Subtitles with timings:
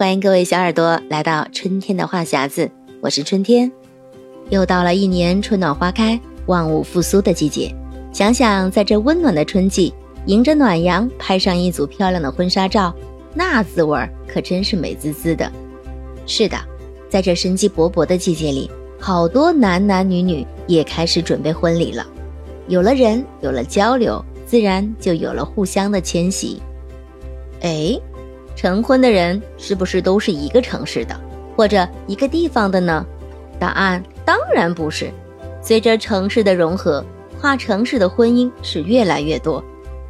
[0.00, 2.70] 欢迎各位小耳朵来到春天的话匣子，
[3.02, 3.70] 我是春天。
[4.48, 7.70] 又到了一年春暖花开、万物复苏的季节，
[8.10, 9.92] 想想在这温暖的春季，
[10.24, 12.94] 迎着暖阳拍上一组漂亮的婚纱照，
[13.34, 15.52] 那滋味儿可真是美滋滋的。
[16.24, 16.56] 是的，
[17.10, 22.06] 在这生机勃勃的季节里，好多男男女女也开始准备婚礼了。
[22.68, 26.58] 有了人，有了交流，自然就有了互相的迁徙。
[27.60, 28.00] 哎。
[28.60, 31.18] 成婚的人是不是都是一个城市的，
[31.56, 33.06] 或者一个地方的呢？
[33.58, 35.10] 答案当然不是。
[35.62, 37.02] 随着城市的融合，
[37.40, 39.64] 跨城市的婚姻是越来越多，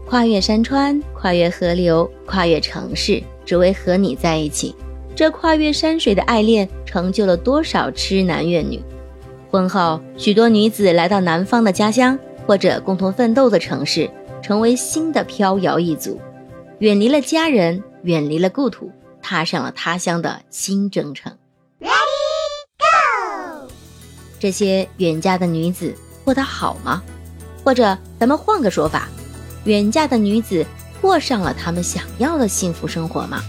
[0.04, 4.74] 跨越山川，跨越河流，跨越城市，只为和你在一起。
[5.14, 8.82] 这跨越山水的爱恋，成就了多少痴男怨女？
[9.48, 14.10] 婚后，许多女子来到南方的家乡，或者共同奋斗的城市，
[14.42, 16.20] 成为新的飘摇一族，
[16.80, 17.80] 远离了家人。
[18.02, 18.90] 远离了故土，
[19.22, 21.32] 踏上了他乡的新征程。
[21.80, 21.90] Ready
[22.78, 23.72] go！
[24.38, 27.02] 这些远嫁的女子过得好吗？
[27.62, 29.08] 或者咱们换个说法，
[29.64, 30.64] 远嫁的女子
[31.00, 33.42] 过上了他们想要的幸福生活吗？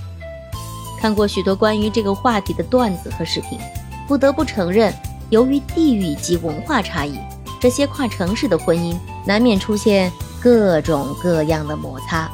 [0.99, 3.57] 看过许多关于这个话题的段子和视频，
[4.07, 4.93] 不得不承认，
[5.29, 7.17] 由于地域及文化差异，
[7.59, 10.11] 这些跨城市的婚姻难免出现
[10.43, 12.29] 各种各样的摩擦。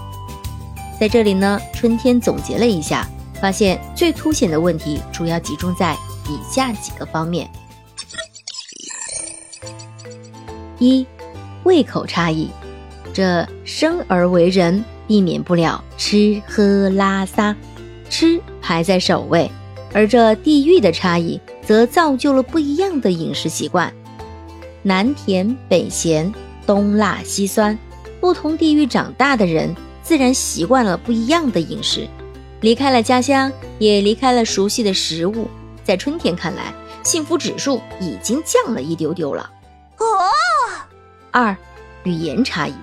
[1.00, 3.08] 在这里呢，春天总结了一下，
[3.40, 5.96] 发现最凸显的问题主要集中在
[6.28, 7.48] 以下几个方面：
[10.80, 11.06] 一、
[11.64, 12.50] 胃口差异，
[13.14, 17.56] 这生而为人，避免不了吃喝拉撒，
[18.10, 19.48] 吃排在首位；
[19.94, 23.94] 而这地域的差异，则造就了不一样的饮食习惯，
[24.82, 26.34] 南甜北咸，
[26.66, 27.78] 东辣西酸，
[28.20, 29.76] 不同地域长大的人。
[30.08, 32.08] 自然习惯了不一样的饮食，
[32.62, 35.50] 离开了家乡，也离开了熟悉的食物。
[35.84, 39.50] 在春天看来，幸福指数已经降了一丢丢了。
[39.98, 40.06] 哦，
[41.30, 41.54] 二，
[42.04, 42.74] 语言差异。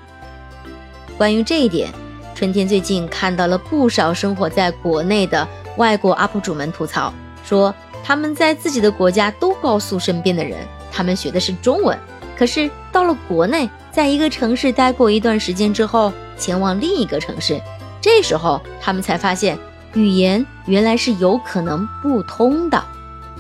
[1.17, 1.91] 关于这一点，
[2.35, 5.49] 春天最近看到了不少生活在国内的
[5.79, 7.11] 外国 UP 主们吐槽，
[7.43, 7.75] 说
[8.05, 10.59] 他们在自己的国家都告诉身边的人，
[10.93, 11.99] 他们学的是中文，
[12.37, 16.13] 可是到了国内，在一个城市待过一段时间之后。
[16.37, 17.61] 前往另一个城市，
[18.01, 19.59] 这时候他们才发现
[19.95, 22.85] 语言原来是有可能不通的。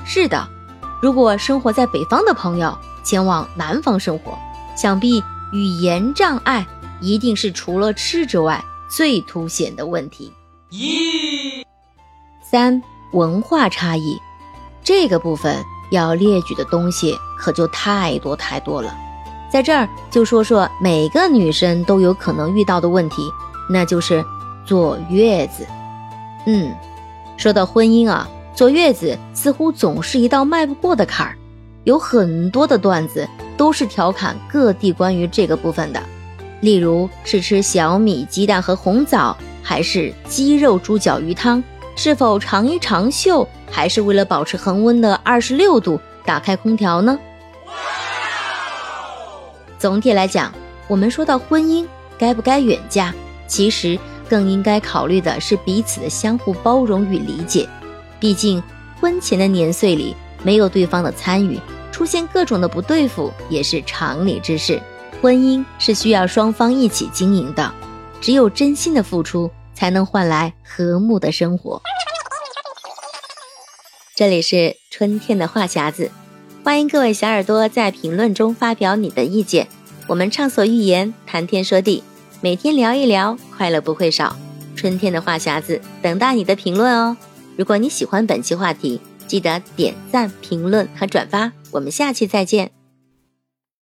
[0.05, 0.49] 是的，
[1.01, 4.39] 如果生活在北方的朋友前往南方生活，
[4.77, 5.23] 想必
[5.53, 6.67] 语言障碍
[7.01, 10.33] 一定是除了吃之外最凸显的问题。
[10.71, 11.65] 一
[12.51, 12.83] 三
[13.13, 14.19] 文化差异，
[14.83, 18.95] 这个部分要列举的东西可就太多太多了。
[19.55, 23.31] 在这儿就说说每个女生都有可能遇到的问题，
[23.71, 24.25] 那就是
[24.67, 25.65] 坐月子。
[26.45, 26.75] 嗯，
[27.37, 31.37] 说到婚姻啊，坐月子似乎总是一道迈不过的坎儿。
[31.85, 36.03] 有很多的段子都是调侃各地关于这个部分的，
[36.61, 41.63] 例如是吃小米鸡蛋和红枣，还是鸡肉猪脚鱼汤？
[41.95, 47.17] 是否长衣长袖，还是为了保持恒温的二十六度打开空调呢？
[49.85, 50.51] 总体来讲，
[50.89, 51.87] 我们说到婚姻
[52.17, 53.13] 该不该远嫁，
[53.47, 53.99] 其实
[54.31, 57.69] 更应该考虑的是彼此的相互包容与理解。
[58.19, 58.63] 毕竟
[58.99, 61.61] 婚前的年岁里没有对方的参与，
[61.93, 64.81] 出现各种的不对付也是常理之事。
[65.21, 67.71] 婚姻是需要双方一起经营的，
[68.23, 71.83] 只有真心的付出，才能换来和睦的生活。
[74.17, 76.11] 这里是春天的话匣子。
[76.65, 79.69] 欢迎各位小耳朵在评论中发表你的意见，
[80.07, 82.03] 我们畅所欲言，谈天说地，
[82.41, 84.35] 每天聊一聊，快乐不会少。
[84.75, 87.15] 春天的话匣子等待你的评论哦。
[87.59, 88.99] 如果你喜欢本期话题，
[89.29, 91.53] 记得点赞、评论和转发。
[91.71, 92.74] 我们下期再见。